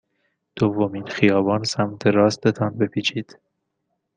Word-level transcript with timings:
دومین 0.57 1.05
خیابان 1.17 1.61
سمت 1.73 2.01
راست 2.17 2.43
تان 2.57 2.71
بپیچید. 2.79 3.29